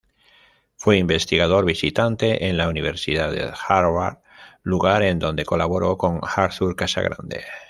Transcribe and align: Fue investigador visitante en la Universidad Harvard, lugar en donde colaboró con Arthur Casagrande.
Fue 0.77 0.97
investigador 0.97 1.63
visitante 1.63 2.47
en 2.49 2.57
la 2.57 2.67
Universidad 2.69 3.53
Harvard, 3.67 4.17
lugar 4.63 5.03
en 5.03 5.19
donde 5.19 5.45
colaboró 5.45 5.95
con 5.99 6.21
Arthur 6.25 6.75
Casagrande. 6.75 7.45